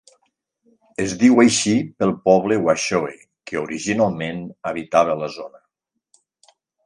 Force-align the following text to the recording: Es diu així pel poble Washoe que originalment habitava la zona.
Es 1.03 1.11
diu 1.23 1.41
així 1.41 1.73
pel 2.03 2.13
poble 2.29 2.57
Washoe 2.63 3.13
que 3.51 3.61
originalment 3.65 4.41
habitava 4.71 5.19
la 5.23 5.29
zona. 5.37 5.63